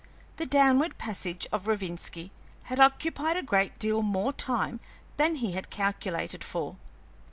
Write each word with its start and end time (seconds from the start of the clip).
The 0.37 0.47
downward 0.47 0.97
passage 0.97 1.45
of 1.51 1.67
Rovinski 1.67 2.31
had 2.63 2.79
occupied 2.79 3.37
a 3.37 3.43
great 3.43 3.77
deal 3.77 4.01
more 4.01 4.33
time 4.33 4.79
than 5.17 5.35
he 5.35 5.51
had 5.51 5.69
calculated 5.69 6.43
for. 6.43 6.75